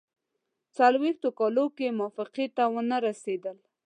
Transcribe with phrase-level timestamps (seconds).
[0.77, 3.57] څلوېښتو کالو کې موافقې ته ونه رسېدل.